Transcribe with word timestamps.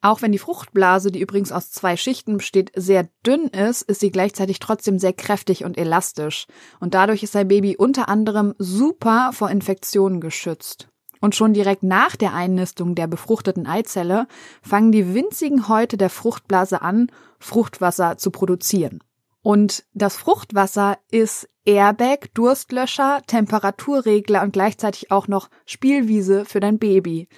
Auch 0.00 0.22
wenn 0.22 0.30
die 0.30 0.38
Fruchtblase, 0.38 1.10
die 1.10 1.20
übrigens 1.20 1.50
aus 1.50 1.72
zwei 1.72 1.96
Schichten 1.96 2.36
besteht, 2.36 2.70
sehr 2.76 3.08
dünn 3.26 3.48
ist, 3.48 3.82
ist 3.82 4.00
sie 4.00 4.12
gleichzeitig 4.12 4.60
trotzdem 4.60 4.98
sehr 4.98 5.12
kräftig 5.12 5.64
und 5.64 5.76
elastisch. 5.76 6.46
Und 6.78 6.94
dadurch 6.94 7.24
ist 7.24 7.34
dein 7.34 7.48
Baby 7.48 7.76
unter 7.76 8.08
anderem 8.08 8.54
super 8.58 9.30
vor 9.32 9.50
Infektionen 9.50 10.20
geschützt. 10.20 10.88
Und 11.20 11.34
schon 11.34 11.52
direkt 11.52 11.82
nach 11.82 12.14
der 12.14 12.32
Einnistung 12.32 12.94
der 12.94 13.08
befruchteten 13.08 13.66
Eizelle 13.66 14.28
fangen 14.62 14.92
die 14.92 15.14
winzigen 15.14 15.66
Häute 15.68 15.96
der 15.96 16.10
Fruchtblase 16.10 16.80
an, 16.80 17.10
Fruchtwasser 17.40 18.18
zu 18.18 18.30
produzieren. 18.30 19.00
Und 19.42 19.84
das 19.94 20.16
Fruchtwasser 20.16 20.98
ist 21.10 21.48
Airbag, 21.64 22.28
Durstlöscher, 22.34 23.20
Temperaturregler 23.26 24.42
und 24.42 24.52
gleichzeitig 24.52 25.10
auch 25.10 25.26
noch 25.26 25.48
Spielwiese 25.66 26.44
für 26.44 26.60
dein 26.60 26.78
Baby. 26.78 27.28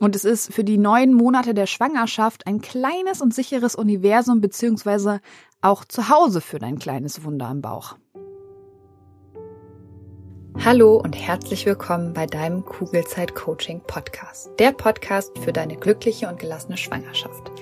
Und 0.00 0.16
es 0.16 0.24
ist 0.24 0.52
für 0.52 0.64
die 0.64 0.78
neun 0.78 1.12
Monate 1.12 1.52
der 1.52 1.66
Schwangerschaft 1.66 2.46
ein 2.46 2.62
kleines 2.62 3.20
und 3.20 3.34
sicheres 3.34 3.74
Universum 3.74 4.40
beziehungsweise 4.40 5.20
auch 5.60 5.84
Zuhause 5.84 6.40
für 6.40 6.58
dein 6.58 6.78
kleines 6.78 7.22
Wunder 7.22 7.50
im 7.50 7.60
Bauch. 7.60 7.96
Hallo 10.64 10.96
und 10.96 11.12
herzlich 11.12 11.66
willkommen 11.66 12.14
bei 12.14 12.24
deinem 12.24 12.64
Kugelzeit 12.64 13.34
Coaching 13.34 13.82
Podcast. 13.86 14.50
Der 14.58 14.72
Podcast 14.72 15.38
für 15.38 15.52
deine 15.52 15.76
glückliche 15.76 16.28
und 16.28 16.38
gelassene 16.40 16.78
Schwangerschaft. 16.78 17.52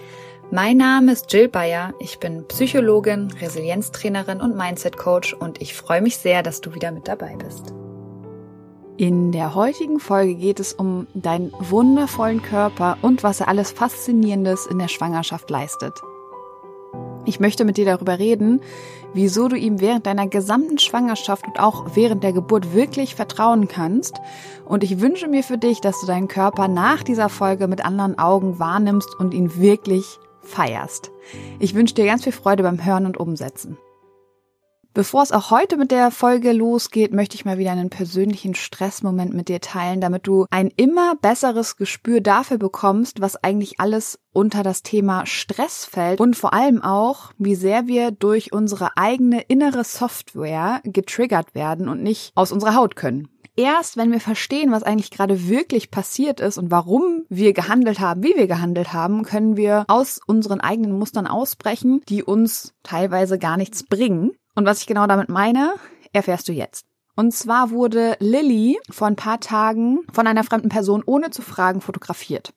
Mein 0.52 0.76
Name 0.76 1.12
ist 1.12 1.32
Jill 1.32 1.48
Bayer. 1.48 1.92
Ich 1.98 2.20
bin 2.20 2.46
Psychologin, 2.46 3.32
Resilienztrainerin 3.32 4.40
und 4.40 4.56
Mindset 4.56 4.96
Coach 4.96 5.34
und 5.34 5.60
ich 5.60 5.74
freue 5.74 6.02
mich 6.02 6.16
sehr, 6.16 6.44
dass 6.44 6.60
du 6.60 6.72
wieder 6.72 6.92
mit 6.92 7.08
dabei 7.08 7.36
bist. 7.36 7.74
In 8.98 9.30
der 9.30 9.54
heutigen 9.54 10.00
Folge 10.00 10.34
geht 10.34 10.58
es 10.58 10.72
um 10.72 11.06
deinen 11.14 11.52
wundervollen 11.60 12.42
Körper 12.42 12.98
und 13.00 13.22
was 13.22 13.38
er 13.38 13.46
alles 13.46 13.70
Faszinierendes 13.70 14.66
in 14.66 14.80
der 14.80 14.88
Schwangerschaft 14.88 15.48
leistet. 15.50 16.02
Ich 17.24 17.38
möchte 17.38 17.64
mit 17.64 17.76
dir 17.76 17.84
darüber 17.84 18.18
reden, 18.18 18.60
wieso 19.14 19.46
du 19.46 19.54
ihm 19.54 19.80
während 19.80 20.06
deiner 20.06 20.26
gesamten 20.26 20.78
Schwangerschaft 20.78 21.46
und 21.46 21.60
auch 21.60 21.94
während 21.94 22.24
der 22.24 22.32
Geburt 22.32 22.74
wirklich 22.74 23.14
vertrauen 23.14 23.68
kannst. 23.68 24.16
Und 24.64 24.82
ich 24.82 25.00
wünsche 25.00 25.28
mir 25.28 25.44
für 25.44 25.58
dich, 25.58 25.80
dass 25.80 26.00
du 26.00 26.06
deinen 26.08 26.26
Körper 26.26 26.66
nach 26.66 27.04
dieser 27.04 27.28
Folge 27.28 27.68
mit 27.68 27.84
anderen 27.84 28.18
Augen 28.18 28.58
wahrnimmst 28.58 29.14
und 29.20 29.32
ihn 29.32 29.60
wirklich 29.60 30.18
feierst. 30.42 31.12
Ich 31.60 31.76
wünsche 31.76 31.94
dir 31.94 32.06
ganz 32.06 32.24
viel 32.24 32.32
Freude 32.32 32.64
beim 32.64 32.84
Hören 32.84 33.06
und 33.06 33.16
Umsetzen. 33.16 33.78
Bevor 34.98 35.22
es 35.22 35.30
auch 35.30 35.52
heute 35.52 35.76
mit 35.76 35.92
der 35.92 36.10
Folge 36.10 36.50
losgeht, 36.50 37.14
möchte 37.14 37.36
ich 37.36 37.44
mal 37.44 37.56
wieder 37.56 37.70
einen 37.70 37.88
persönlichen 37.88 38.56
Stressmoment 38.56 39.32
mit 39.32 39.48
dir 39.48 39.60
teilen, 39.60 40.00
damit 40.00 40.26
du 40.26 40.46
ein 40.50 40.72
immer 40.74 41.14
besseres 41.14 41.76
Gespür 41.76 42.20
dafür 42.20 42.58
bekommst, 42.58 43.20
was 43.20 43.36
eigentlich 43.44 43.78
alles 43.78 44.18
unter 44.32 44.64
das 44.64 44.82
Thema 44.82 45.24
Stress 45.24 45.84
fällt 45.84 46.20
und 46.20 46.34
vor 46.34 46.52
allem 46.52 46.82
auch, 46.82 47.30
wie 47.38 47.54
sehr 47.54 47.86
wir 47.86 48.10
durch 48.10 48.52
unsere 48.52 48.96
eigene 48.96 49.42
innere 49.42 49.84
Software 49.84 50.80
getriggert 50.82 51.54
werden 51.54 51.88
und 51.88 52.02
nicht 52.02 52.32
aus 52.34 52.50
unserer 52.50 52.74
Haut 52.74 52.96
können. 52.96 53.28
Erst, 53.54 53.96
wenn 53.96 54.10
wir 54.10 54.20
verstehen, 54.20 54.72
was 54.72 54.82
eigentlich 54.82 55.12
gerade 55.12 55.48
wirklich 55.48 55.92
passiert 55.92 56.40
ist 56.40 56.58
und 56.58 56.72
warum 56.72 57.22
wir 57.28 57.52
gehandelt 57.52 58.00
haben, 58.00 58.24
wie 58.24 58.34
wir 58.36 58.48
gehandelt 58.48 58.92
haben, 58.92 59.22
können 59.22 59.56
wir 59.56 59.84
aus 59.86 60.20
unseren 60.26 60.60
eigenen 60.60 60.98
Mustern 60.98 61.28
ausbrechen, 61.28 62.00
die 62.08 62.24
uns 62.24 62.74
teilweise 62.82 63.38
gar 63.38 63.56
nichts 63.56 63.84
bringen 63.84 64.32
und 64.54 64.66
was 64.66 64.80
ich 64.80 64.86
genau 64.86 65.06
damit 65.06 65.28
meine, 65.28 65.74
erfährst 66.12 66.48
du 66.48 66.52
jetzt. 66.52 66.86
Und 67.16 67.34
zwar 67.34 67.70
wurde 67.70 68.16
Lilly 68.20 68.78
vor 68.90 69.08
ein 69.08 69.16
paar 69.16 69.40
Tagen 69.40 70.00
von 70.12 70.26
einer 70.26 70.44
fremden 70.44 70.68
Person 70.68 71.02
ohne 71.04 71.30
zu 71.30 71.42
fragen 71.42 71.80
fotografiert. 71.80 72.54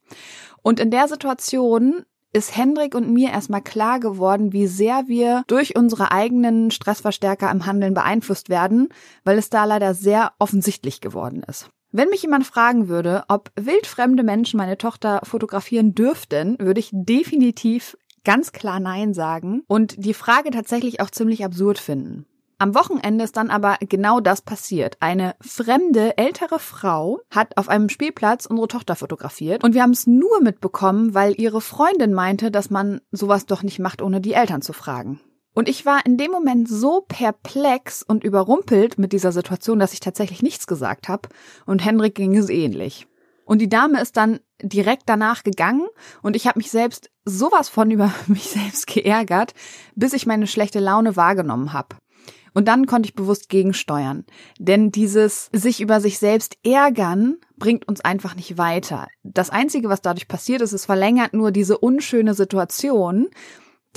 Und 0.61 0.79
in 0.79 0.91
der 0.91 1.07
Situation 1.07 2.05
ist 2.33 2.55
Hendrik 2.55 2.95
und 2.95 3.11
mir 3.11 3.31
erstmal 3.31 3.61
klar 3.61 3.99
geworden, 3.99 4.53
wie 4.53 4.67
sehr 4.67 5.07
wir 5.07 5.43
durch 5.47 5.75
unsere 5.75 6.11
eigenen 6.11 6.71
Stressverstärker 6.71 7.51
im 7.51 7.65
Handeln 7.65 7.93
beeinflusst 7.93 8.49
werden, 8.49 8.89
weil 9.23 9.37
es 9.37 9.49
da 9.49 9.65
leider 9.65 9.93
sehr 9.93 10.31
offensichtlich 10.39 11.01
geworden 11.01 11.43
ist. 11.47 11.69
Wenn 11.93 12.09
mich 12.09 12.21
jemand 12.21 12.45
fragen 12.45 12.87
würde, 12.87 13.25
ob 13.27 13.51
wildfremde 13.59 14.23
Menschen 14.23 14.57
meine 14.57 14.77
Tochter 14.77 15.19
fotografieren 15.23 15.93
dürften, 15.93 16.55
würde 16.57 16.79
ich 16.79 16.89
definitiv 16.93 17.97
ganz 18.23 18.51
klar 18.51 18.79
Nein 18.79 19.13
sagen 19.13 19.63
und 19.67 20.03
die 20.03 20.13
Frage 20.13 20.51
tatsächlich 20.51 20.99
auch 21.01 21.09
ziemlich 21.09 21.43
absurd 21.43 21.79
finden. 21.79 22.25
Am 22.61 22.75
Wochenende 22.75 23.23
ist 23.23 23.37
dann 23.37 23.49
aber 23.49 23.77
genau 23.79 24.19
das 24.19 24.43
passiert. 24.43 24.97
Eine 24.99 25.33
fremde, 25.41 26.15
ältere 26.19 26.59
Frau 26.59 27.19
hat 27.31 27.57
auf 27.57 27.69
einem 27.69 27.89
Spielplatz 27.89 28.45
unsere 28.45 28.67
Tochter 28.67 28.95
fotografiert 28.95 29.63
und 29.63 29.73
wir 29.73 29.81
haben 29.81 29.93
es 29.93 30.05
nur 30.05 30.41
mitbekommen, 30.41 31.15
weil 31.15 31.33
ihre 31.41 31.59
Freundin 31.59 32.13
meinte, 32.13 32.51
dass 32.51 32.69
man 32.69 33.01
sowas 33.11 33.47
doch 33.47 33.63
nicht 33.63 33.79
macht, 33.79 34.03
ohne 34.03 34.21
die 34.21 34.33
Eltern 34.33 34.61
zu 34.61 34.73
fragen. 34.73 35.19
Und 35.55 35.67
ich 35.67 35.87
war 35.87 36.05
in 36.05 36.17
dem 36.17 36.29
Moment 36.29 36.69
so 36.69 37.03
perplex 37.07 38.03
und 38.03 38.23
überrumpelt 38.23 38.99
mit 38.99 39.11
dieser 39.11 39.31
Situation, 39.31 39.79
dass 39.79 39.93
ich 39.93 39.99
tatsächlich 39.99 40.43
nichts 40.43 40.67
gesagt 40.67 41.09
habe 41.09 41.29
und 41.65 41.83
Henrik 41.83 42.13
ging 42.13 42.37
es 42.37 42.49
ähnlich. 42.49 43.07
Und 43.51 43.59
die 43.59 43.67
Dame 43.67 43.99
ist 43.99 44.15
dann 44.15 44.39
direkt 44.63 45.03
danach 45.07 45.43
gegangen 45.43 45.85
und 46.21 46.37
ich 46.37 46.47
habe 46.47 46.57
mich 46.57 46.71
selbst 46.71 47.11
sowas 47.25 47.67
von 47.67 47.91
über 47.91 48.13
mich 48.27 48.49
selbst 48.49 48.87
geärgert, 48.87 49.53
bis 49.93 50.13
ich 50.13 50.25
meine 50.25 50.47
schlechte 50.47 50.79
Laune 50.79 51.17
wahrgenommen 51.17 51.73
habe. 51.73 51.97
Und 52.53 52.69
dann 52.69 52.85
konnte 52.85 53.09
ich 53.09 53.13
bewusst 53.13 53.49
gegensteuern. 53.49 54.23
Denn 54.57 54.89
dieses 54.93 55.49
sich 55.51 55.81
über 55.81 55.99
sich 55.99 56.17
selbst 56.17 56.59
ärgern 56.65 57.39
bringt 57.57 57.89
uns 57.89 57.99
einfach 57.99 58.37
nicht 58.37 58.57
weiter. 58.57 59.09
Das 59.23 59.49
Einzige, 59.49 59.89
was 59.89 60.01
dadurch 60.01 60.29
passiert 60.29 60.61
ist, 60.61 60.71
es 60.71 60.85
verlängert 60.85 61.33
nur 61.33 61.51
diese 61.51 61.77
unschöne 61.77 62.35
Situation, 62.35 63.27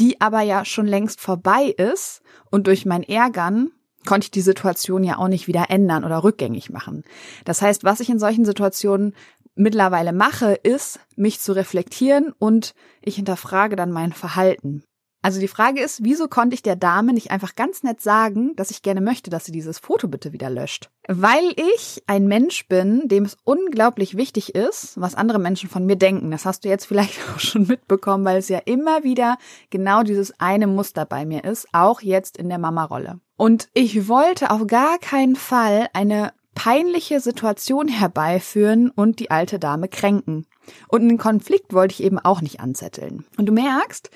die 0.01 0.21
aber 0.21 0.41
ja 0.41 0.65
schon 0.65 0.87
längst 0.87 1.21
vorbei 1.21 1.67
ist. 1.67 2.23
Und 2.51 2.67
durch 2.67 2.87
mein 2.87 3.05
Ärgern 3.05 3.71
konnte 4.05 4.27
ich 4.27 4.31
die 4.31 4.41
Situation 4.41 5.05
ja 5.05 5.19
auch 5.19 5.29
nicht 5.29 5.47
wieder 5.47 5.71
ändern 5.71 6.05
oder 6.05 6.25
rückgängig 6.25 6.71
machen. 6.71 7.05
Das 7.45 7.63
heißt, 7.63 7.85
was 7.85 8.01
ich 8.01 8.11
in 8.11 8.19
solchen 8.19 8.45
Situationen 8.45 9.15
mittlerweile 9.55 10.13
mache, 10.13 10.55
ist, 10.55 11.01
mich 11.17 11.41
zu 11.41 11.53
reflektieren 11.53 12.33
und 12.39 12.75
ich 13.03 13.17
hinterfrage 13.17 13.77
dann 13.77 13.93
mein 13.93 14.13
Verhalten. 14.13 14.85
Also 15.25 15.41
die 15.41 15.49
Frage 15.49 15.81
ist, 15.81 16.05
wieso 16.05 16.29
konnte 16.29 16.53
ich 16.53 16.63
der 16.63 16.77
Dame 16.77 17.15
nicht 17.15 17.31
einfach 17.31 17.55
ganz 17.55 17.83
nett 17.83 18.03
sagen, 18.03 18.55
dass 18.57 18.71
ich 18.71 18.83
gerne 18.83 19.01
möchte, 19.01 19.31
dass 19.31 19.47
sie 19.47 19.53
dieses 19.53 19.79
Foto 19.79 20.07
bitte 20.07 20.35
wieder 20.35 20.51
löscht? 20.51 20.91
Weil 21.09 21.55
ich 21.57 22.03
ein 22.07 22.27
Mensch 22.27 22.69
bin, 22.69 23.09
dem 23.09 23.25
es 23.25 23.39
unglaublich 23.43 24.19
wichtig 24.19 24.55
ist, 24.55 25.01
was 25.01 25.15
andere 25.15 25.39
Menschen 25.39 25.71
von 25.71 25.87
mir 25.87 25.97
denken. 25.97 26.31
Das 26.31 26.45
hast 26.45 26.67
du 26.67 26.69
jetzt 26.69 26.85
vielleicht 26.85 27.19
auch 27.35 27.41
schon 27.41 27.67
mitbekommen, 27.67 28.27
weil 28.27 28.37
es 28.37 28.51
ja 28.51 28.59
immer 28.59 29.03
wieder 29.03 29.39
genau 29.71 30.03
dieses 30.03 30.39
eine 30.41 30.67
Muster 30.67 31.07
bei 31.07 31.25
mir 31.25 31.43
ist, 31.43 31.69
auch 31.73 32.03
jetzt 32.03 32.37
in 32.37 32.51
der 32.51 32.59
Mama-Rolle. 32.59 33.19
Und 33.39 33.71
ich 33.73 34.09
wollte 34.09 34.51
auf 34.51 34.67
gar 34.67 34.99
keinen 34.99 35.37
Fall 35.37 35.89
eine 35.95 36.35
peinliche 36.55 37.21
Situation 37.21 37.89
herbeiführen 37.89 38.91
und 38.91 39.19
die 39.19 39.31
alte 39.31 39.59
Dame 39.59 39.89
kränken. 39.89 40.47
Und 40.89 41.03
einen 41.03 41.19
Konflikt 41.19 41.73
wollte 41.73 41.93
ich 41.93 42.03
eben 42.03 42.19
auch 42.19 42.41
nicht 42.41 42.61
anzetteln. 42.61 43.25
Und 43.37 43.47
du 43.47 43.53
merkst, 43.53 44.11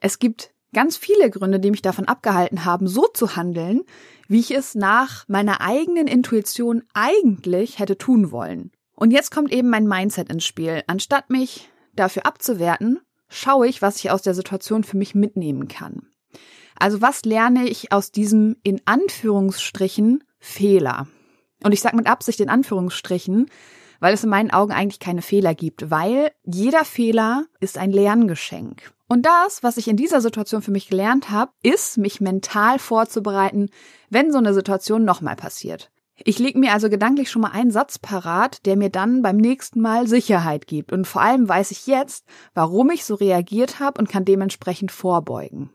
es 0.00 0.18
gibt 0.18 0.52
ganz 0.72 0.96
viele 0.96 1.30
Gründe, 1.30 1.60
die 1.60 1.70
mich 1.70 1.82
davon 1.82 2.06
abgehalten 2.06 2.64
haben, 2.64 2.86
so 2.86 3.06
zu 3.08 3.36
handeln, 3.36 3.82
wie 4.28 4.40
ich 4.40 4.52
es 4.52 4.74
nach 4.74 5.26
meiner 5.28 5.60
eigenen 5.60 6.06
Intuition 6.06 6.84
eigentlich 6.94 7.78
hätte 7.78 7.98
tun 7.98 8.30
wollen. 8.30 8.70
Und 8.94 9.10
jetzt 9.10 9.30
kommt 9.30 9.52
eben 9.52 9.68
mein 9.68 9.88
Mindset 9.88 10.30
ins 10.30 10.44
Spiel. 10.44 10.82
Anstatt 10.86 11.30
mich 11.30 11.70
dafür 11.94 12.26
abzuwerten, 12.26 13.00
schaue 13.28 13.66
ich, 13.66 13.82
was 13.82 13.96
ich 13.96 14.10
aus 14.10 14.22
der 14.22 14.34
Situation 14.34 14.84
für 14.84 14.96
mich 14.96 15.14
mitnehmen 15.14 15.68
kann. 15.68 16.02
Also 16.78 17.02
was 17.02 17.24
lerne 17.24 17.68
ich 17.68 17.92
aus 17.92 18.10
diesem 18.10 18.56
in 18.62 18.80
Anführungsstrichen 18.84 20.24
Fehler? 20.38 21.06
Und 21.62 21.72
ich 21.72 21.80
sage 21.80 21.96
mit 21.96 22.06
Absicht 22.06 22.40
in 22.40 22.48
Anführungsstrichen, 22.48 23.50
weil 24.00 24.14
es 24.14 24.24
in 24.24 24.30
meinen 24.30 24.50
Augen 24.50 24.72
eigentlich 24.72 25.00
keine 25.00 25.22
Fehler 25.22 25.54
gibt, 25.54 25.90
weil 25.90 26.32
jeder 26.44 26.84
Fehler 26.84 27.44
ist 27.60 27.78
ein 27.78 27.92
Lerngeschenk. 27.92 28.92
Und 29.08 29.26
das, 29.26 29.62
was 29.62 29.76
ich 29.76 29.88
in 29.88 29.96
dieser 29.96 30.20
Situation 30.20 30.62
für 30.62 30.70
mich 30.70 30.88
gelernt 30.88 31.30
habe, 31.30 31.52
ist, 31.62 31.98
mich 31.98 32.20
mental 32.20 32.78
vorzubereiten, 32.78 33.68
wenn 34.08 34.32
so 34.32 34.38
eine 34.38 34.54
Situation 34.54 35.04
nochmal 35.04 35.36
passiert. 35.36 35.90
Ich 36.22 36.38
lege 36.38 36.58
mir 36.58 36.72
also 36.72 36.90
gedanklich 36.90 37.30
schon 37.30 37.42
mal 37.42 37.50
einen 37.50 37.70
Satz 37.70 37.98
parat, 37.98 38.66
der 38.66 38.76
mir 38.76 38.90
dann 38.90 39.22
beim 39.22 39.38
nächsten 39.38 39.80
Mal 39.80 40.06
Sicherheit 40.06 40.66
gibt. 40.66 40.92
Und 40.92 41.06
vor 41.06 41.22
allem 41.22 41.48
weiß 41.48 41.70
ich 41.70 41.86
jetzt, 41.86 42.26
warum 42.54 42.90
ich 42.90 43.04
so 43.04 43.14
reagiert 43.14 43.80
habe 43.80 43.98
und 43.98 44.08
kann 44.08 44.24
dementsprechend 44.24 44.92
vorbeugen. 44.92 45.70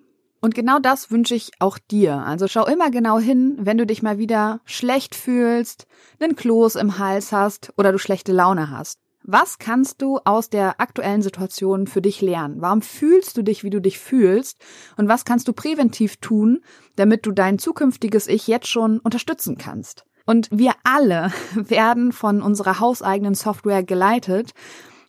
Und 0.46 0.54
genau 0.54 0.78
das 0.78 1.10
wünsche 1.10 1.34
ich 1.34 1.54
auch 1.58 1.80
dir. 1.80 2.18
Also 2.18 2.48
schau 2.48 2.68
immer 2.68 2.92
genau 2.92 3.18
hin, 3.18 3.58
wenn 3.60 3.80
du 3.80 3.88
dich 3.88 4.04
mal 4.04 4.20
wieder 4.20 4.60
schlecht 4.64 5.16
fühlst, 5.16 5.88
einen 6.20 6.36
Kloß 6.36 6.76
im 6.76 7.00
Hals 7.00 7.32
hast 7.32 7.74
oder 7.78 7.92
du 7.92 7.98
schlechte 7.98 8.32
Laune 8.32 8.70
hast. 8.70 9.00
Was 9.24 9.58
kannst 9.58 10.04
du 10.04 10.20
aus 10.24 10.52
der 10.52 10.80
aktuellen 10.80 11.24
Situation 11.24 11.88
für 11.88 12.04
dich 12.04 12.22
lernen? 12.22 12.58
Warum 12.60 12.84
fühlst 12.84 13.36
du 13.38 13.42
dich, 13.42 13.64
wie 13.64 13.72
du 13.72 13.82
dich 13.82 13.98
fühlst? 13.98 14.60
Und 14.98 15.08
was 15.08 15.26
kannst 15.26 15.48
du 15.48 15.54
präventiv 15.54 16.18
tun, 16.18 16.62
damit 16.96 17.26
du 17.26 17.32
dein 17.32 17.58
zukünftiges 17.58 18.28
Ich 18.28 18.46
jetzt 18.46 18.68
schon 18.68 19.00
unterstützen 19.00 19.58
kannst? 19.58 20.06
Und 20.28 20.50
wir 20.52 20.74
alle 20.84 21.32
werden 21.56 22.12
von 22.12 22.44
unserer 22.44 22.80
hauseigenen 22.80 23.34
Software 23.34 23.82
geleitet 23.82 24.52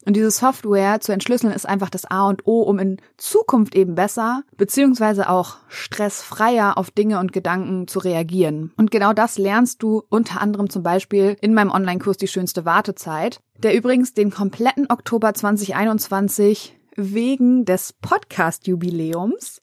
Und 0.06 0.14
diese 0.14 0.30
Software 0.30 1.00
zu 1.00 1.12
entschlüsseln 1.12 1.52
ist 1.52 1.68
einfach 1.68 1.90
das 1.90 2.04
A 2.04 2.28
und 2.28 2.46
O, 2.46 2.62
um 2.62 2.78
in 2.78 2.98
Zukunft 3.16 3.74
eben 3.74 3.96
besser, 3.96 4.44
beziehungsweise 4.56 5.28
auch 5.28 5.56
stressfreier 5.68 6.78
auf 6.78 6.92
Dinge 6.92 7.18
und 7.18 7.32
Gedanken 7.32 7.88
zu 7.88 7.98
reagieren. 7.98 8.72
Und 8.76 8.92
genau 8.92 9.12
das 9.12 9.36
lernst 9.36 9.82
du 9.82 10.04
unter 10.08 10.40
anderem 10.40 10.70
zum 10.70 10.84
Beispiel 10.84 11.36
in 11.40 11.54
meinem 11.54 11.72
Online-Kurs 11.72 12.18
Die 12.18 12.28
schönste 12.28 12.64
Wartezeit, 12.64 13.40
der 13.58 13.74
übrigens 13.74 14.14
den 14.14 14.30
kompletten 14.30 14.86
Oktober 14.88 15.34
2021 15.34 16.78
wegen 16.94 17.64
des 17.64 17.92
Podcast-Jubiläums 17.92 19.60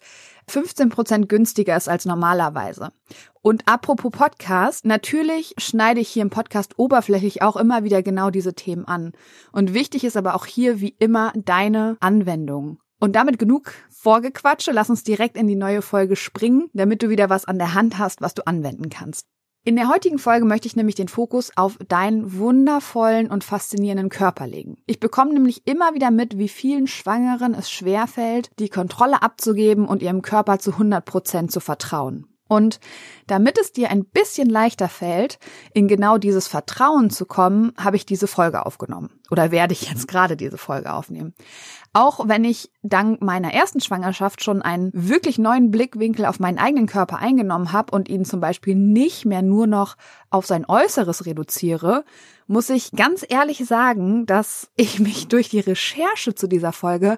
15% 0.50 1.28
günstiger 1.28 1.76
ist 1.76 1.90
als 1.90 2.06
normalerweise. 2.06 2.90
Und 3.42 3.68
apropos 3.68 4.12
Podcast, 4.12 4.86
natürlich 4.86 5.54
schneide 5.58 6.00
ich 6.00 6.10
hier 6.10 6.22
im 6.22 6.30
Podcast 6.30 6.78
oberflächlich 6.78 7.42
auch 7.42 7.58
immer 7.58 7.84
wieder 7.84 8.02
genau 8.04 8.30
diese 8.30 8.54
Themen 8.54 8.86
an. 8.86 9.12
Und 9.52 9.74
wichtig 9.74 10.04
ist 10.04 10.18
aber 10.18 10.36
auch 10.36 10.46
hier 10.46 10.80
wie 10.80 10.96
immer 11.00 11.34
deine 11.36 11.98
Anwendung. 12.00 12.80
Und 13.00 13.18
damit 13.18 13.38
genug 13.38 13.74
Vorgequatsche, 13.90 14.72
lass 14.72 14.90
uns 14.90 15.04
direkt 15.04 15.36
in 15.36 15.48
die 15.48 15.58
neue 15.58 15.82
Folge 15.82 16.16
springen, 16.16 16.70
damit 16.74 17.04
du 17.04 17.10
wieder 17.10 17.30
was 17.30 17.44
an 17.44 17.58
der 17.58 17.74
Hand 17.74 17.98
hast, 17.98 18.22
was 18.22 18.34
du 18.34 18.48
anwenden 18.48 18.90
kannst. 18.90 19.28
In 19.66 19.78
der 19.78 19.88
heutigen 19.88 20.20
Folge 20.20 20.44
möchte 20.44 20.68
ich 20.68 20.76
nämlich 20.76 20.96
den 20.96 21.08
Fokus 21.08 21.56
auf 21.56 21.78
deinen 21.88 22.38
wundervollen 22.38 23.32
und 23.32 23.46
faszinierenden 23.46 24.10
Körper 24.10 24.46
legen. 24.46 24.76
Ich 24.88 25.00
bekomme 25.00 25.32
nämlich 25.32 25.66
immer 25.66 25.94
wieder 25.94 26.12
mit, 26.12 26.38
wie 26.38 26.50
vielen 26.50 26.86
Schwangeren 26.86 27.54
es 27.54 27.72
schwerfällt, 27.72 28.50
die 28.60 28.68
Kontrolle 28.68 29.22
abzugeben 29.22 29.88
und 29.88 30.02
ihrem 30.02 30.22
Körper 30.22 30.60
zu 30.60 30.72
100 30.72 31.06
Prozent 31.06 31.52
zu 31.54 31.62
vertrauen. 31.62 32.28
Und 32.54 32.80
damit 33.26 33.58
es 33.58 33.72
dir 33.72 33.90
ein 33.90 34.06
bisschen 34.06 34.48
leichter 34.48 34.88
fällt, 34.88 35.40
in 35.74 35.88
genau 35.88 36.20
dieses 36.20 36.48
Vertrauen 36.48 37.10
zu 37.10 37.26
kommen, 37.26 37.74
habe 37.78 37.96
ich 37.96 38.06
diese 38.06 38.28
Folge 38.28 38.66
aufgenommen. 38.66 39.10
Oder 39.32 39.50
werde 39.50 39.74
ich 39.74 39.90
jetzt 39.90 40.08
gerade 40.08 40.38
diese 40.38 40.60
Folge 40.60 40.94
aufnehmen. 40.94 41.34
Auch 41.94 42.28
wenn 42.28 42.44
ich 42.44 42.72
dank 42.84 43.22
meiner 43.22 43.54
ersten 43.54 43.80
Schwangerschaft 43.80 44.44
schon 44.44 44.62
einen 44.62 44.92
wirklich 44.94 45.40
neuen 45.40 45.72
Blickwinkel 45.72 46.26
auf 46.26 46.40
meinen 46.40 46.60
eigenen 46.60 46.86
Körper 46.86 47.18
eingenommen 47.18 47.72
habe 47.72 47.96
und 47.96 48.08
ihn 48.08 48.26
zum 48.26 48.40
Beispiel 48.40 48.76
nicht 48.76 49.26
mehr 49.26 49.42
nur 49.42 49.66
noch 49.66 49.96
auf 50.30 50.46
sein 50.46 50.66
Äußeres 50.68 51.26
reduziere, 51.26 52.04
muss 52.46 52.70
ich 52.70 52.92
ganz 52.92 53.26
ehrlich 53.28 53.66
sagen, 53.66 54.26
dass 54.28 54.70
ich 54.76 55.00
mich 55.00 55.28
durch 55.28 55.50
die 55.50 55.60
Recherche 55.62 56.36
zu 56.36 56.48
dieser 56.48 56.74
Folge 56.74 57.18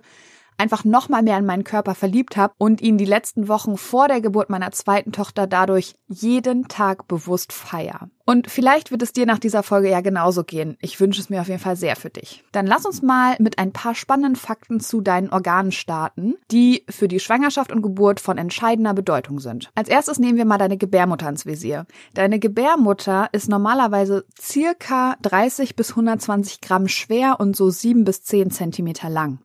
einfach 0.58 0.84
noch 0.84 1.10
mal 1.10 1.22
mehr 1.22 1.38
in 1.38 1.46
meinen 1.46 1.64
Körper 1.64 1.96
verliebt 1.96 2.38
habe 2.38 2.54
und 2.58 2.82
ihn 2.82 2.98
die 2.98 3.06
letzten 3.06 3.48
Wochen 3.48 3.78
vor 3.78 4.08
der 4.08 4.22
Geburt 4.22 4.50
meiner 4.50 4.72
zweiten 4.72 5.12
Tochter 5.12 5.48
dadurch 5.48 5.96
jeden 6.08 6.68
Tag 6.68 7.08
bewusst 7.08 7.54
feier. 7.54 8.10
Und 8.28 8.50
vielleicht 8.50 8.90
wird 8.90 9.04
es 9.04 9.14
dir 9.14 9.28
nach 9.28 9.38
dieser 9.38 9.62
Folge 9.62 9.90
ja 9.90 10.02
genauso 10.02 10.44
gehen. 10.44 10.78
Ich 10.82 11.00
wünsche 11.00 11.22
es 11.22 11.30
mir 11.30 11.42
auf 11.42 11.48
jeden 11.48 11.60
Fall 11.60 11.76
sehr 11.76 11.96
für 11.96 12.10
dich. 12.10 12.44
Dann 12.52 12.66
lass 12.66 12.86
uns 12.86 13.04
mal 13.04 13.36
mit 13.40 13.60
ein 13.60 13.72
paar 13.72 13.94
spannenden 13.94 14.36
Fakten 14.36 14.80
zu 14.80 15.02
deinen 15.02 15.30
Organen 15.30 15.72
starten, 15.72 16.36
die 16.50 16.86
für 16.90 17.08
die 17.08 17.20
Schwangerschaft 17.20 17.72
und 17.72 17.84
Geburt 17.84 18.20
von 18.20 18.40
entscheidender 18.40 18.96
Bedeutung 18.96 19.40
sind. 19.40 19.70
Als 19.76 19.90
erstes 19.90 20.18
nehmen 20.18 20.38
wir 20.38 20.46
mal 20.46 20.58
deine 20.58 20.78
Gebärmutter 20.78 21.30
ins 21.30 21.46
Visier. 21.46 21.86
Deine 22.16 22.40
Gebärmutter 22.40 23.30
ist 23.32 23.48
normalerweise 23.48 24.26
circa 24.42 25.18
30 25.22 25.76
bis 25.76 25.92
120 25.92 26.62
Gramm 26.62 26.88
schwer 26.88 27.40
und 27.40 27.56
so 27.56 27.70
7 27.70 28.06
bis 28.06 28.24
10 28.24 28.50
Zentimeter 28.50 29.10
lang. 29.10 29.40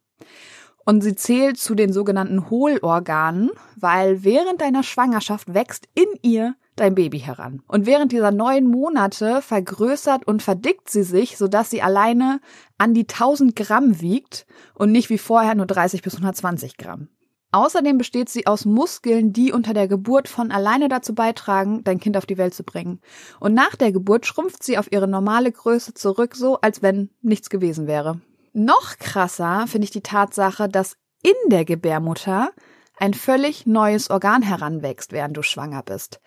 Und 0.85 1.03
sie 1.03 1.15
zählt 1.15 1.59
zu 1.59 1.75
den 1.75 1.93
sogenannten 1.93 2.50
Hohlorganen, 2.50 3.50
weil 3.77 4.25
während 4.25 4.61
deiner 4.61 4.82
Schwangerschaft 4.82 5.53
wächst 5.53 5.88
in 5.94 6.09
ihr 6.23 6.55
dein 6.77 6.94
Baby 6.94 7.19
heran. 7.19 7.62
Und 7.69 7.87
während 7.87 8.12
dieser 8.12 8.31
neun 8.31 8.67
Monate 8.67 9.43
vergrößert 9.43 10.27
und 10.27 10.43
verdickt 10.43 10.88
sie 10.88 11.03
sich, 11.03 11.37
sodass 11.37 11.71
sie 11.71 11.82
alleine 11.82 12.41
an 12.79 12.94
die 12.94 13.06
1000 13.06 13.55
Gramm 13.55 14.00
wiegt 14.00 14.47
und 14.75 14.91
nicht 14.91 15.11
wie 15.11 15.19
vorher 15.19 15.55
nur 15.55 15.67
30 15.67 16.03
bis 16.03 16.15
120 16.15 16.79
Gramm. 16.79 17.09
Außerdem 17.53 17.99
besteht 17.99 18.29
sie 18.29 18.47
aus 18.47 18.65
Muskeln, 18.65 19.33
die 19.33 19.53
unter 19.53 19.75
der 19.75 19.88
Geburt 19.88 20.29
von 20.29 20.53
alleine 20.53 20.88
dazu 20.88 21.15
beitragen, 21.15 21.83
dein 21.83 21.99
Kind 21.99 22.17
auf 22.17 22.25
die 22.25 22.38
Welt 22.38 22.55
zu 22.55 22.62
bringen. 22.62 23.00
Und 23.41 23.55
nach 23.55 23.75
der 23.75 23.91
Geburt 23.91 24.25
schrumpft 24.25 24.62
sie 24.62 24.79
auf 24.79 24.91
ihre 24.93 25.09
normale 25.09 25.50
Größe 25.50 25.93
zurück, 25.94 26.37
so 26.37 26.61
als 26.61 26.81
wenn 26.81 27.11
nichts 27.23 27.50
gewesen 27.50 27.88
wäre. 27.88 28.21
Noch 28.52 28.99
krasser 28.99 29.67
finde 29.69 29.85
ich 29.85 29.91
die 29.91 30.02
Tatsache, 30.02 30.69
dass 30.69 30.97
in 31.23 31.50
der 31.50 31.64
Gebärmutter 31.64 32.50
ein 32.99 33.14
völlig 33.14 33.67
neues 33.67 34.11
Organ 34.11 34.43
heranwächst, 34.43 35.12
während 35.12 35.37
du 35.37 35.43
schwanger 35.43 35.82
bist, 35.82 36.20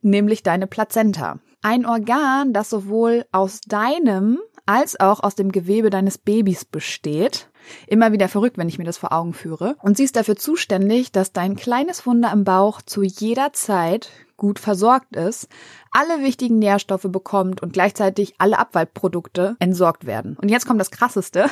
nämlich 0.00 0.42
deine 0.42 0.66
Plazenta. 0.66 1.38
Ein 1.62 1.86
Organ, 1.86 2.52
das 2.52 2.70
sowohl 2.70 3.26
aus 3.32 3.60
deinem 3.60 4.38
als 4.66 4.98
auch 4.98 5.20
aus 5.20 5.36
dem 5.36 5.52
Gewebe 5.52 5.90
deines 5.90 6.18
Babys 6.18 6.64
besteht. 6.64 7.48
Immer 7.86 8.12
wieder 8.12 8.28
verrückt, 8.28 8.58
wenn 8.58 8.68
ich 8.68 8.78
mir 8.78 8.84
das 8.84 8.98
vor 8.98 9.12
Augen 9.12 9.32
führe. 9.32 9.76
Und 9.80 9.96
sie 9.96 10.04
ist 10.04 10.16
dafür 10.16 10.36
zuständig, 10.36 11.12
dass 11.12 11.32
dein 11.32 11.56
kleines 11.56 12.04
Wunder 12.04 12.32
im 12.32 12.44
Bauch 12.44 12.82
zu 12.82 13.02
jeder 13.02 13.52
Zeit 13.52 14.10
gut 14.36 14.58
versorgt 14.58 15.16
ist, 15.16 15.48
alle 15.90 16.22
wichtigen 16.22 16.58
Nährstoffe 16.58 17.06
bekommt 17.08 17.62
und 17.62 17.72
gleichzeitig 17.72 18.34
alle 18.38 18.58
Abwaldprodukte 18.58 19.56
entsorgt 19.58 20.06
werden. 20.06 20.36
Und 20.40 20.50
jetzt 20.50 20.66
kommt 20.66 20.80
das 20.80 20.90
Krasseste. 20.90 21.46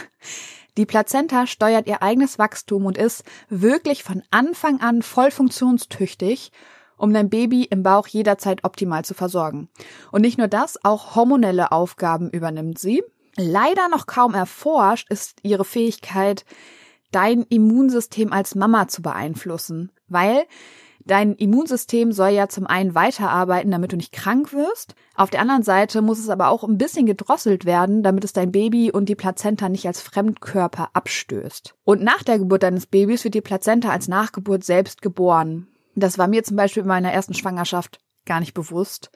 Die 0.77 0.87
Plazenta 0.87 1.47
steuert 1.47 1.87
ihr 1.87 2.03
eigenes 2.03 2.39
Wachstum 2.39 2.87
und 2.87 2.99
ist 2.99 3.23
wirklich 3.49 4.03
von 4.03 4.23
Anfang 4.31 4.81
an 4.81 5.03
voll 5.03 5.31
funktionstüchtig, 5.31 6.51
um 6.97 7.13
dein 7.13 7.31
Baby 7.31 7.65
im 7.65 7.83
Bauch 7.83 8.07
jederzeit 8.09 8.65
optimal 8.65 9.05
zu 9.05 9.15
versorgen. 9.15 9.69
Und 10.11 10.23
nicht 10.23 10.39
nur 10.39 10.49
das, 10.49 10.85
auch 10.85 11.15
hormonelle 11.15 11.73
Aufgaben 11.73 12.31
übernimmt 12.31 12.79
sie. 12.79 13.03
Leider 13.37 13.89
noch 13.89 14.07
kaum 14.07 14.35
erforscht 14.35 15.11
ist 15.11 15.39
ihre 15.43 15.65
Fähigkeit, 15.65 16.45
dein 17.11 17.43
Immunsystem 17.43 18.33
als 18.33 18.55
Mama 18.55 18.89
zu 18.89 19.03
beeinflussen, 19.03 19.93
weil 20.09 20.45
Dein 21.07 21.35
Immunsystem 21.35 22.13
soll 22.13 22.31
ja 22.31 22.49
zum 22.49 22.67
einen 22.67 22.95
weiterarbeiten, 22.95 23.71
damit 23.71 23.93
du 23.93 23.97
nicht 23.97 24.13
krank 24.13 24.55
wirst. 24.55 24.95
Auf 25.15 25.29
der 25.29 25.41
anderen 25.41 25.63
Seite 25.63 26.01
muss 26.01 26.19
es 26.19 26.31
aber 26.31 26.49
auch 26.49 26.65
ein 26.65 26.79
bisschen 26.79 27.05
gedrosselt 27.05 27.67
werden, 27.67 28.03
damit 28.03 28.25
es 28.25 28.33
dein 28.33 28.53
Baby 28.53 28.91
und 28.91 29.09
die 29.09 29.15
Plazenta 29.15 29.69
nicht 29.69 29.87
als 29.87 30.01
Fremdkörper 30.01 30.89
abstößt. 30.95 31.75
Und 31.85 32.03
nach 32.03 32.23
der 32.23 32.39
Geburt 32.39 32.63
deines 32.63 32.87
Babys 32.87 33.23
wird 33.25 33.35
die 33.35 33.43
Plazenta 33.43 33.91
als 33.91 34.09
Nachgeburt 34.09 34.65
selbst 34.65 35.03
geboren. 35.03 35.69
Das 35.95 36.17
war 36.17 36.27
mir 36.27 36.43
zum 36.43 36.57
Beispiel 36.57 36.83
in 36.83 36.89
meiner 36.89 37.13
ersten 37.13 37.35
Schwangerschaft 37.35 38.01
gar 38.25 38.41
nicht 38.41 38.55
bewusst. 38.55 39.11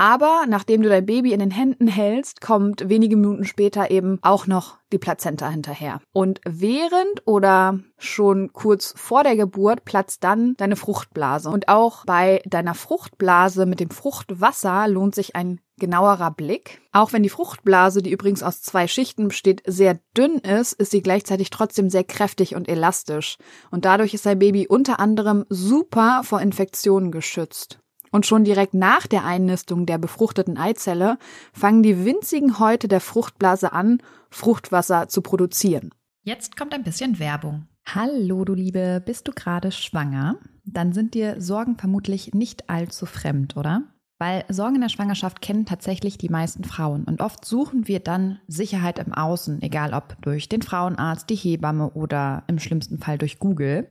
Aber 0.00 0.46
nachdem 0.48 0.80
du 0.80 0.88
dein 0.88 1.04
Baby 1.04 1.34
in 1.34 1.40
den 1.40 1.50
Händen 1.50 1.86
hältst, 1.86 2.40
kommt 2.40 2.88
wenige 2.88 3.18
Minuten 3.18 3.44
später 3.44 3.90
eben 3.90 4.18
auch 4.22 4.46
noch 4.46 4.78
die 4.94 4.98
Plazenta 4.98 5.50
hinterher. 5.50 6.00
Und 6.14 6.40
während 6.48 7.26
oder 7.26 7.80
schon 7.98 8.50
kurz 8.54 8.94
vor 8.96 9.24
der 9.24 9.36
Geburt 9.36 9.84
platzt 9.84 10.24
dann 10.24 10.54
deine 10.56 10.76
Fruchtblase. 10.76 11.50
Und 11.50 11.68
auch 11.68 12.06
bei 12.06 12.40
deiner 12.46 12.72
Fruchtblase 12.72 13.66
mit 13.66 13.78
dem 13.78 13.90
Fruchtwasser 13.90 14.88
lohnt 14.88 15.14
sich 15.14 15.36
ein 15.36 15.60
genauerer 15.78 16.30
Blick. 16.30 16.80
Auch 16.92 17.12
wenn 17.12 17.22
die 17.22 17.28
Fruchtblase, 17.28 18.00
die 18.00 18.10
übrigens 18.10 18.42
aus 18.42 18.62
zwei 18.62 18.88
Schichten 18.88 19.28
besteht, 19.28 19.62
sehr 19.66 19.98
dünn 20.16 20.38
ist, 20.38 20.72
ist 20.72 20.92
sie 20.92 21.02
gleichzeitig 21.02 21.50
trotzdem 21.50 21.90
sehr 21.90 22.04
kräftig 22.04 22.54
und 22.54 22.70
elastisch. 22.70 23.36
Und 23.70 23.84
dadurch 23.84 24.14
ist 24.14 24.24
dein 24.24 24.38
Baby 24.38 24.66
unter 24.66 24.98
anderem 24.98 25.44
super 25.50 26.22
vor 26.24 26.40
Infektionen 26.40 27.12
geschützt. 27.12 27.80
Und 28.10 28.26
schon 28.26 28.44
direkt 28.44 28.74
nach 28.74 29.06
der 29.06 29.24
Einnistung 29.24 29.86
der 29.86 29.98
befruchteten 29.98 30.58
Eizelle 30.58 31.18
fangen 31.52 31.82
die 31.82 32.04
winzigen 32.04 32.58
Häute 32.58 32.88
der 32.88 33.00
Fruchtblase 33.00 33.72
an, 33.72 34.02
Fruchtwasser 34.30 35.08
zu 35.08 35.22
produzieren. 35.22 35.90
Jetzt 36.22 36.56
kommt 36.56 36.74
ein 36.74 36.82
bisschen 36.82 37.18
Werbung. 37.18 37.66
Hallo, 37.86 38.44
du 38.44 38.54
Liebe, 38.54 39.02
bist 39.04 39.26
du 39.26 39.32
gerade 39.32 39.72
schwanger? 39.72 40.36
Dann 40.64 40.92
sind 40.92 41.14
dir 41.14 41.40
Sorgen 41.40 41.76
vermutlich 41.76 42.34
nicht 42.34 42.68
allzu 42.68 43.06
fremd, 43.06 43.56
oder? 43.56 43.84
Weil 44.18 44.44
Sorgen 44.48 44.74
in 44.74 44.80
der 44.82 44.90
Schwangerschaft 44.90 45.40
kennen 45.40 45.64
tatsächlich 45.64 46.18
die 46.18 46.28
meisten 46.28 46.62
Frauen 46.62 47.04
und 47.04 47.22
oft 47.22 47.44
suchen 47.44 47.88
wir 47.88 48.00
dann 48.00 48.38
Sicherheit 48.46 48.98
im 48.98 49.14
Außen, 49.14 49.62
egal 49.62 49.94
ob 49.94 50.20
durch 50.20 50.48
den 50.48 50.60
Frauenarzt, 50.60 51.30
die 51.30 51.36
Hebamme 51.36 51.90
oder 51.92 52.44
im 52.46 52.58
schlimmsten 52.58 52.98
Fall 52.98 53.16
durch 53.16 53.38
Google. 53.38 53.90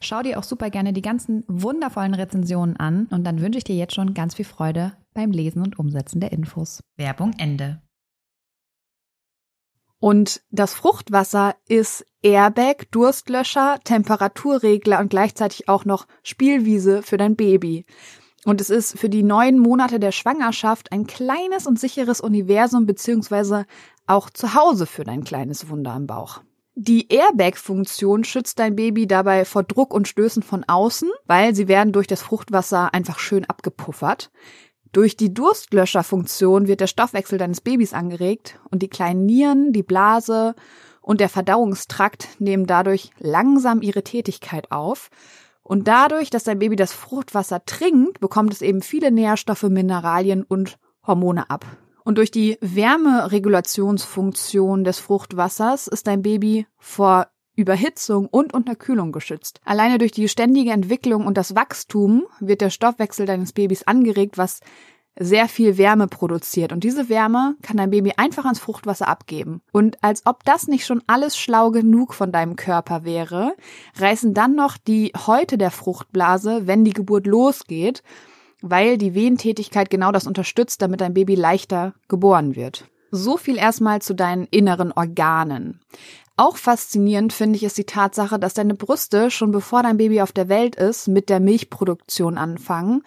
Schau 0.00 0.22
dir 0.22 0.38
auch 0.38 0.44
super 0.44 0.70
gerne 0.70 0.92
die 0.92 1.02
ganzen 1.02 1.44
wundervollen 1.48 2.14
Rezensionen 2.14 2.76
an 2.76 3.06
und 3.10 3.24
dann 3.24 3.40
wünsche 3.40 3.58
ich 3.58 3.64
dir 3.64 3.76
jetzt 3.76 3.94
schon 3.94 4.14
ganz 4.14 4.34
viel 4.34 4.44
Freude 4.44 4.92
beim 5.14 5.30
Lesen 5.30 5.62
und 5.62 5.78
Umsetzen 5.78 6.20
der 6.20 6.32
Infos. 6.32 6.82
Werbung 6.96 7.32
Ende. 7.38 7.80
Und 9.98 10.42
das 10.50 10.74
Fruchtwasser 10.74 11.54
ist 11.66 12.04
Airbag, 12.22 12.90
Durstlöscher, 12.90 13.78
Temperaturregler 13.82 15.00
und 15.00 15.08
gleichzeitig 15.08 15.68
auch 15.68 15.84
noch 15.84 16.06
Spielwiese 16.22 17.02
für 17.02 17.16
dein 17.16 17.34
Baby. 17.34 17.86
Und 18.44 18.60
es 18.60 18.70
ist 18.70 18.98
für 18.98 19.08
die 19.08 19.22
neun 19.22 19.58
Monate 19.58 19.98
der 19.98 20.12
Schwangerschaft 20.12 20.92
ein 20.92 21.06
kleines 21.06 21.66
und 21.66 21.80
sicheres 21.80 22.20
Universum 22.20 22.86
beziehungsweise 22.86 23.66
auch 24.06 24.30
Zuhause 24.30 24.86
für 24.86 25.02
dein 25.02 25.24
kleines 25.24 25.68
Wunder 25.68 25.96
im 25.96 26.06
Bauch. 26.06 26.42
Die 26.78 27.08
Airbag-Funktion 27.08 28.24
schützt 28.24 28.58
dein 28.58 28.76
Baby 28.76 29.06
dabei 29.06 29.46
vor 29.46 29.62
Druck 29.62 29.94
und 29.94 30.08
Stößen 30.08 30.42
von 30.42 30.62
außen, 30.62 31.08
weil 31.24 31.54
sie 31.54 31.68
werden 31.68 31.94
durch 31.94 32.06
das 32.06 32.20
Fruchtwasser 32.20 32.92
einfach 32.92 33.18
schön 33.18 33.46
abgepuffert. 33.46 34.30
Durch 34.92 35.16
die 35.16 35.32
Durstlöscher-Funktion 35.32 36.66
wird 36.66 36.82
der 36.82 36.86
Stoffwechsel 36.86 37.38
deines 37.38 37.62
Babys 37.62 37.94
angeregt 37.94 38.60
und 38.70 38.82
die 38.82 38.90
kleinen 38.90 39.24
Nieren, 39.24 39.72
die 39.72 39.82
Blase 39.82 40.54
und 41.00 41.20
der 41.20 41.30
Verdauungstrakt 41.30 42.28
nehmen 42.40 42.66
dadurch 42.66 43.10
langsam 43.18 43.80
ihre 43.80 44.04
Tätigkeit 44.04 44.70
auf. 44.70 45.08
Und 45.62 45.88
dadurch, 45.88 46.28
dass 46.28 46.44
dein 46.44 46.58
Baby 46.58 46.76
das 46.76 46.92
Fruchtwasser 46.92 47.64
trinkt, 47.64 48.20
bekommt 48.20 48.52
es 48.52 48.60
eben 48.60 48.82
viele 48.82 49.10
Nährstoffe, 49.10 49.62
Mineralien 49.62 50.42
und 50.42 50.78
Hormone 51.06 51.48
ab. 51.48 51.64
Und 52.06 52.16
durch 52.18 52.30
die 52.30 52.56
Wärmeregulationsfunktion 52.60 54.84
des 54.84 55.00
Fruchtwassers 55.00 55.88
ist 55.88 56.06
dein 56.06 56.22
Baby 56.22 56.68
vor 56.78 57.26
Überhitzung 57.56 58.28
und 58.28 58.54
Unterkühlung 58.54 59.10
geschützt. 59.10 59.60
Alleine 59.64 59.98
durch 59.98 60.12
die 60.12 60.28
ständige 60.28 60.70
Entwicklung 60.70 61.26
und 61.26 61.36
das 61.36 61.56
Wachstum 61.56 62.22
wird 62.38 62.60
der 62.60 62.70
Stoffwechsel 62.70 63.26
deines 63.26 63.52
Babys 63.52 63.82
angeregt, 63.82 64.38
was 64.38 64.60
sehr 65.18 65.48
viel 65.48 65.78
Wärme 65.78 66.06
produziert. 66.06 66.70
Und 66.70 66.84
diese 66.84 67.08
Wärme 67.08 67.56
kann 67.60 67.76
dein 67.76 67.90
Baby 67.90 68.12
einfach 68.16 68.44
ans 68.44 68.60
Fruchtwasser 68.60 69.08
abgeben. 69.08 69.60
Und 69.72 70.04
als 70.04 70.24
ob 70.26 70.44
das 70.44 70.68
nicht 70.68 70.86
schon 70.86 71.02
alles 71.08 71.36
schlau 71.36 71.72
genug 71.72 72.14
von 72.14 72.30
deinem 72.30 72.54
Körper 72.54 73.04
wäre, 73.04 73.56
reißen 73.96 74.32
dann 74.32 74.54
noch 74.54 74.76
die 74.76 75.10
Häute 75.26 75.58
der 75.58 75.72
Fruchtblase, 75.72 76.68
wenn 76.68 76.84
die 76.84 76.92
Geburt 76.92 77.26
losgeht, 77.26 78.04
weil 78.62 78.98
die 78.98 79.14
Wehentätigkeit 79.14 79.90
genau 79.90 80.12
das 80.12 80.26
unterstützt, 80.26 80.82
damit 80.82 81.00
dein 81.00 81.14
Baby 81.14 81.34
leichter 81.34 81.94
geboren 82.08 82.56
wird. 82.56 82.86
So 83.10 83.36
viel 83.36 83.56
erstmal 83.56 84.02
zu 84.02 84.14
deinen 84.14 84.46
inneren 84.46 84.92
Organen. 84.92 85.80
Auch 86.36 86.56
faszinierend 86.56 87.32
finde 87.32 87.56
ich 87.56 87.62
es 87.62 87.74
die 87.74 87.84
Tatsache, 87.84 88.38
dass 88.38 88.54
deine 88.54 88.74
Brüste 88.74 89.30
schon 89.30 89.52
bevor 89.52 89.82
dein 89.82 89.96
Baby 89.96 90.20
auf 90.20 90.32
der 90.32 90.48
Welt 90.48 90.76
ist, 90.76 91.08
mit 91.08 91.30
der 91.30 91.40
Milchproduktion 91.40 92.36
anfangen 92.36 93.02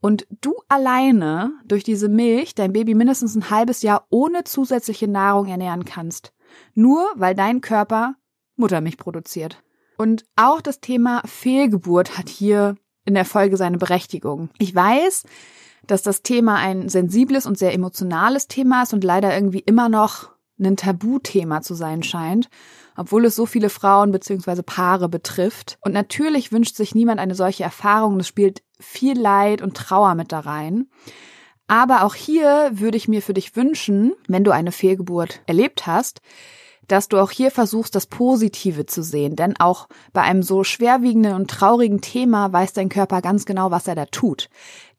und 0.00 0.26
du 0.40 0.54
alleine 0.68 1.52
durch 1.66 1.84
diese 1.84 2.08
Milch 2.08 2.54
dein 2.54 2.72
Baby 2.72 2.94
mindestens 2.94 3.34
ein 3.34 3.50
halbes 3.50 3.82
Jahr 3.82 4.06
ohne 4.08 4.44
zusätzliche 4.44 5.08
Nahrung 5.08 5.46
ernähren 5.46 5.84
kannst. 5.84 6.32
Nur 6.74 7.04
weil 7.16 7.34
dein 7.34 7.60
Körper 7.60 8.14
Muttermilch 8.56 8.96
produziert. 8.96 9.62
Und 9.98 10.24
auch 10.36 10.62
das 10.62 10.80
Thema 10.80 11.22
Fehlgeburt 11.26 12.16
hat 12.16 12.28
hier 12.28 12.76
in 13.04 13.14
der 13.14 13.24
Folge 13.24 13.56
seine 13.56 13.78
Berechtigung. 13.78 14.50
Ich 14.58 14.74
weiß, 14.74 15.24
dass 15.86 16.02
das 16.02 16.22
Thema 16.22 16.56
ein 16.56 16.88
sensibles 16.88 17.46
und 17.46 17.58
sehr 17.58 17.74
emotionales 17.74 18.48
Thema 18.48 18.82
ist 18.82 18.92
und 18.92 19.04
leider 19.04 19.34
irgendwie 19.34 19.60
immer 19.60 19.88
noch 19.88 20.30
ein 20.58 20.76
Tabuthema 20.76 21.62
zu 21.62 21.74
sein 21.74 22.02
scheint, 22.02 22.48
obwohl 22.96 23.24
es 23.24 23.34
so 23.34 23.46
viele 23.46 23.70
Frauen 23.70 24.12
bzw. 24.12 24.62
Paare 24.62 25.08
betrifft. 25.08 25.78
Und 25.80 25.92
natürlich 25.92 26.52
wünscht 26.52 26.76
sich 26.76 26.94
niemand 26.94 27.18
eine 27.18 27.34
solche 27.34 27.64
Erfahrung. 27.64 28.20
Es 28.20 28.28
spielt 28.28 28.62
viel 28.78 29.18
Leid 29.18 29.62
und 29.62 29.76
Trauer 29.76 30.14
mit 30.14 30.32
da 30.32 30.40
rein. 30.40 30.88
Aber 31.66 32.04
auch 32.04 32.14
hier 32.14 32.70
würde 32.72 32.96
ich 32.96 33.08
mir 33.08 33.22
für 33.22 33.32
dich 33.32 33.54
wünschen, 33.56 34.12
wenn 34.26 34.44
du 34.44 34.50
eine 34.50 34.72
Fehlgeburt 34.72 35.40
erlebt 35.46 35.86
hast, 35.86 36.20
dass 36.90 37.08
du 37.08 37.18
auch 37.18 37.30
hier 37.30 37.50
versuchst, 37.50 37.94
das 37.94 38.06
Positive 38.06 38.86
zu 38.86 39.02
sehen. 39.02 39.36
Denn 39.36 39.58
auch 39.58 39.88
bei 40.12 40.22
einem 40.22 40.42
so 40.42 40.64
schwerwiegenden 40.64 41.34
und 41.34 41.50
traurigen 41.50 42.00
Thema 42.00 42.52
weiß 42.52 42.72
dein 42.72 42.88
Körper 42.88 43.22
ganz 43.22 43.44
genau, 43.44 43.70
was 43.70 43.86
er 43.86 43.94
da 43.94 44.06
tut. 44.06 44.48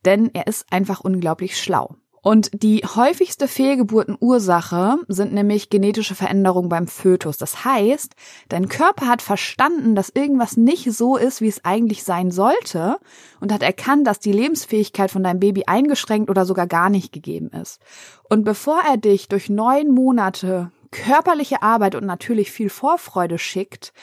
Denn 0.05 0.31
er 0.33 0.47
ist 0.47 0.65
einfach 0.71 1.01
unglaublich 1.01 1.61
schlau. 1.61 1.95
Und 2.23 2.51
die 2.53 2.81
häufigste 2.81 3.47
Fehlgeburtenursache 3.47 4.97
sind 5.07 5.33
nämlich 5.33 5.71
genetische 5.71 6.13
Veränderungen 6.13 6.69
beim 6.69 6.87
Fötus. 6.87 7.39
Das 7.39 7.65
heißt, 7.65 8.13
dein 8.47 8.69
Körper 8.69 9.07
hat 9.07 9.23
verstanden, 9.23 9.95
dass 9.95 10.11
irgendwas 10.13 10.55
nicht 10.55 10.91
so 10.93 11.17
ist, 11.17 11.41
wie 11.41 11.47
es 11.47 11.65
eigentlich 11.65 12.03
sein 12.03 12.29
sollte 12.29 12.97
und 13.39 13.51
hat 13.51 13.63
erkannt, 13.63 14.05
dass 14.05 14.19
die 14.19 14.33
Lebensfähigkeit 14.33 15.09
von 15.09 15.23
deinem 15.23 15.39
Baby 15.39 15.63
eingeschränkt 15.65 16.29
oder 16.29 16.45
sogar 16.45 16.67
gar 16.67 16.91
nicht 16.91 17.11
gegeben 17.11 17.49
ist. 17.59 17.81
Und 18.29 18.43
bevor 18.43 18.81
er 18.87 18.97
dich 18.97 19.27
durch 19.27 19.49
neun 19.49 19.89
Monate 19.89 20.71
körperliche 20.91 21.61
Arbeit 21.61 21.95
und 21.95 22.05
natürlich 22.05 22.51
viel 22.51 22.69
Vorfreude 22.69 23.37
schickt, 23.37 23.93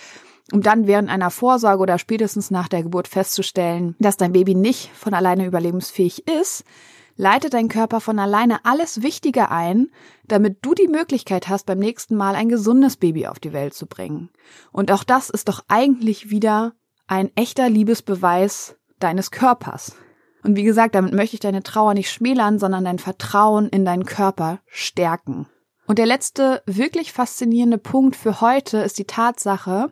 um 0.52 0.62
dann 0.62 0.86
während 0.86 1.10
einer 1.10 1.30
Vorsorge 1.30 1.82
oder 1.82 1.98
spätestens 1.98 2.50
nach 2.50 2.68
der 2.68 2.82
Geburt 2.82 3.08
festzustellen, 3.08 3.94
dass 3.98 4.16
dein 4.16 4.32
Baby 4.32 4.54
nicht 4.54 4.90
von 4.94 5.14
alleine 5.14 5.46
überlebensfähig 5.46 6.26
ist, 6.26 6.64
leitet 7.16 7.52
dein 7.52 7.68
Körper 7.68 8.00
von 8.00 8.18
alleine 8.18 8.64
alles 8.64 9.02
Wichtige 9.02 9.50
ein, 9.50 9.88
damit 10.26 10.58
du 10.62 10.72
die 10.72 10.88
Möglichkeit 10.88 11.48
hast, 11.48 11.66
beim 11.66 11.78
nächsten 11.78 12.16
Mal 12.16 12.34
ein 12.34 12.48
gesundes 12.48 12.96
Baby 12.96 13.26
auf 13.26 13.40
die 13.40 13.52
Welt 13.52 13.74
zu 13.74 13.86
bringen. 13.86 14.30
Und 14.72 14.90
auch 14.90 15.04
das 15.04 15.28
ist 15.28 15.48
doch 15.48 15.64
eigentlich 15.68 16.30
wieder 16.30 16.72
ein 17.08 17.30
echter 17.34 17.68
Liebesbeweis 17.68 18.76
deines 19.00 19.30
Körpers. 19.30 19.96
Und 20.44 20.56
wie 20.56 20.62
gesagt, 20.62 20.94
damit 20.94 21.12
möchte 21.12 21.34
ich 21.34 21.40
deine 21.40 21.62
Trauer 21.62 21.94
nicht 21.94 22.10
schmälern, 22.10 22.58
sondern 22.58 22.84
dein 22.84 23.00
Vertrauen 23.00 23.68
in 23.68 23.84
deinen 23.84 24.06
Körper 24.06 24.60
stärken. 24.66 25.46
Und 25.88 25.98
der 25.98 26.06
letzte 26.06 26.62
wirklich 26.66 27.12
faszinierende 27.12 27.78
Punkt 27.78 28.14
für 28.14 28.42
heute 28.42 28.76
ist 28.78 28.98
die 28.98 29.06
Tatsache, 29.06 29.90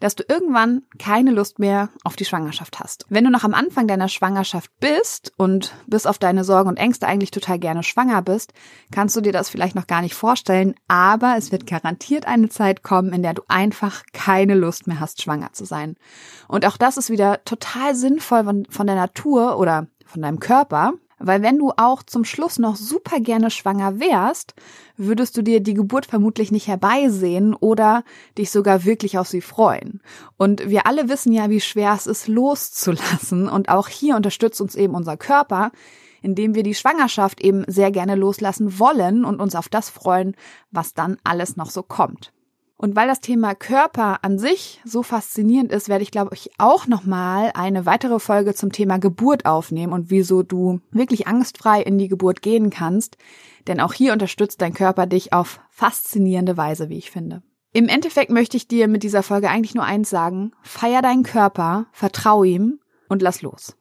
dass 0.00 0.16
du 0.16 0.24
irgendwann 0.28 0.82
keine 0.98 1.30
Lust 1.30 1.60
mehr 1.60 1.90
auf 2.02 2.16
die 2.16 2.24
Schwangerschaft 2.24 2.80
hast. 2.80 3.06
Wenn 3.08 3.22
du 3.22 3.30
noch 3.30 3.44
am 3.44 3.54
Anfang 3.54 3.86
deiner 3.86 4.08
Schwangerschaft 4.08 4.70
bist 4.80 5.32
und 5.36 5.74
bis 5.86 6.06
auf 6.06 6.18
deine 6.18 6.42
Sorgen 6.42 6.68
und 6.68 6.76
Ängste 6.76 7.06
eigentlich 7.06 7.30
total 7.30 7.60
gerne 7.60 7.84
schwanger 7.84 8.20
bist, 8.20 8.52
kannst 8.90 9.14
du 9.14 9.20
dir 9.20 9.32
das 9.32 9.48
vielleicht 9.48 9.76
noch 9.76 9.86
gar 9.86 10.02
nicht 10.02 10.14
vorstellen, 10.14 10.74
aber 10.88 11.36
es 11.36 11.52
wird 11.52 11.68
garantiert 11.68 12.26
eine 12.26 12.48
Zeit 12.48 12.82
kommen, 12.82 13.12
in 13.12 13.22
der 13.22 13.34
du 13.34 13.42
einfach 13.46 14.02
keine 14.12 14.56
Lust 14.56 14.88
mehr 14.88 14.98
hast, 14.98 15.22
schwanger 15.22 15.52
zu 15.52 15.64
sein. 15.64 15.94
Und 16.48 16.66
auch 16.66 16.76
das 16.76 16.96
ist 16.96 17.10
wieder 17.10 17.44
total 17.44 17.94
sinnvoll 17.94 18.64
von, 18.68 18.86
der 18.88 18.96
Natur 18.96 19.56
oder 19.56 19.86
von 20.04 20.20
deinem 20.20 20.40
Körper, 20.40 20.94
weil 21.18 21.42
wenn 21.42 21.58
du 21.58 21.72
auch 21.76 22.02
zum 22.02 22.24
Schluss 22.24 22.58
noch 22.58 22.76
super 22.76 23.20
gerne 23.20 23.50
schwanger 23.50 23.98
wärst, 24.00 24.54
würdest 24.96 25.36
du 25.36 25.42
dir 25.42 25.60
die 25.60 25.74
Geburt 25.74 26.06
vermutlich 26.06 26.52
nicht 26.52 26.68
herbeisehen 26.68 27.54
oder 27.54 28.04
dich 28.36 28.50
sogar 28.50 28.84
wirklich 28.84 29.18
auf 29.18 29.28
sie 29.28 29.40
freuen. 29.40 30.00
Und 30.36 30.68
wir 30.68 30.86
alle 30.86 31.08
wissen 31.08 31.32
ja, 31.32 31.50
wie 31.50 31.60
schwer 31.60 31.94
es 31.94 32.06
ist, 32.06 32.28
loszulassen. 32.28 33.48
Und 33.48 33.68
auch 33.68 33.88
hier 33.88 34.16
unterstützt 34.16 34.60
uns 34.60 34.74
eben 34.74 34.94
unser 34.94 35.16
Körper, 35.16 35.72
indem 36.22 36.54
wir 36.54 36.62
die 36.62 36.74
Schwangerschaft 36.74 37.40
eben 37.40 37.64
sehr 37.66 37.90
gerne 37.90 38.14
loslassen 38.14 38.78
wollen 38.78 39.24
und 39.24 39.40
uns 39.40 39.54
auf 39.54 39.68
das 39.68 39.90
freuen, 39.90 40.34
was 40.70 40.94
dann 40.94 41.16
alles 41.24 41.56
noch 41.56 41.70
so 41.70 41.82
kommt. 41.82 42.32
Und 42.80 42.94
weil 42.94 43.08
das 43.08 43.20
Thema 43.20 43.56
Körper 43.56 44.20
an 44.22 44.38
sich 44.38 44.80
so 44.84 45.02
faszinierend 45.02 45.72
ist, 45.72 45.88
werde 45.88 46.04
ich, 46.04 46.12
glaube 46.12 46.34
ich, 46.34 46.52
auch 46.58 46.86
nochmal 46.86 47.50
eine 47.54 47.86
weitere 47.86 48.20
Folge 48.20 48.54
zum 48.54 48.70
Thema 48.70 48.98
Geburt 48.98 49.46
aufnehmen 49.46 49.92
und 49.92 50.10
wieso 50.10 50.44
du 50.44 50.80
wirklich 50.92 51.26
angstfrei 51.26 51.82
in 51.82 51.98
die 51.98 52.06
Geburt 52.06 52.40
gehen 52.40 52.70
kannst. 52.70 53.16
Denn 53.66 53.80
auch 53.80 53.92
hier 53.92 54.12
unterstützt 54.12 54.62
dein 54.62 54.74
Körper 54.74 55.06
dich 55.06 55.32
auf 55.32 55.60
faszinierende 55.70 56.56
Weise, 56.56 56.88
wie 56.88 56.98
ich 56.98 57.10
finde. 57.10 57.42
Im 57.72 57.88
Endeffekt 57.88 58.30
möchte 58.30 58.56
ich 58.56 58.68
dir 58.68 58.86
mit 58.86 59.02
dieser 59.02 59.24
Folge 59.24 59.50
eigentlich 59.50 59.74
nur 59.74 59.84
eins 59.84 60.08
sagen. 60.08 60.52
Feier 60.62 61.02
deinen 61.02 61.24
Körper, 61.24 61.86
vertrau 61.90 62.44
ihm 62.44 62.78
und 63.08 63.22
lass 63.22 63.42
los. 63.42 63.76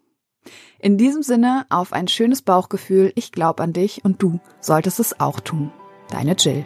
In 0.79 0.97
diesem 0.97 1.21
Sinne 1.21 1.67
auf 1.69 1.93
ein 1.93 2.07
schönes 2.07 2.41
Bauchgefühl. 2.41 3.11
Ich 3.13 3.31
glaube 3.31 3.61
an 3.61 3.73
dich 3.73 4.03
und 4.03 4.23
du 4.23 4.39
solltest 4.59 4.99
es 4.99 5.19
auch 5.19 5.39
tun. 5.39 5.71
Deine 6.09 6.33
Jill. 6.33 6.65